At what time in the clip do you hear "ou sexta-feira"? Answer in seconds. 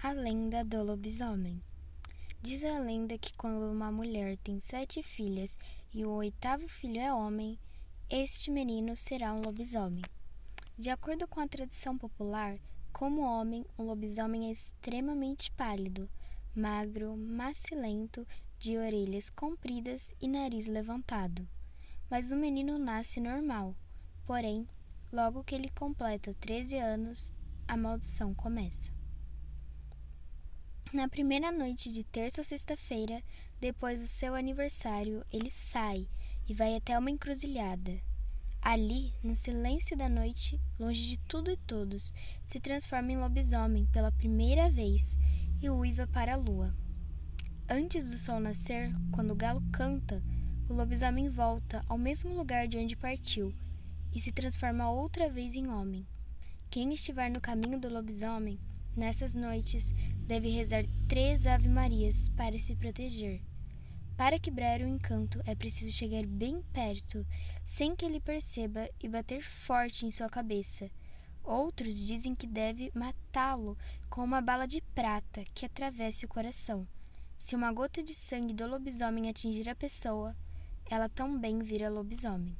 32.40-33.22